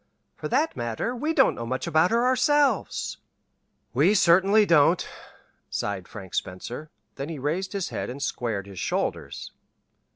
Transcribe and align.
For 0.35 0.47
that 0.47 0.75
matter, 0.75 1.15
we 1.15 1.31
don't 1.31 1.53
know 1.53 1.65
much 1.67 1.85
about 1.85 2.09
her 2.09 2.25
ourselves." 2.25 3.17
"We 3.93 4.15
certainly 4.15 4.65
don't," 4.65 5.07
sighed 5.69 6.07
Frank 6.07 6.33
Spencer; 6.33 6.89
then 7.17 7.29
he 7.29 7.37
raised 7.37 7.73
his 7.73 7.89
head 7.89 8.09
and 8.09 8.19
squared 8.19 8.65
his 8.65 8.79
shoulders. 8.79 9.51